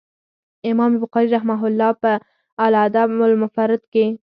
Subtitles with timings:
[0.71, 2.11] امام بخاري رحمه الله په
[2.65, 4.05] الأدب المفرد کي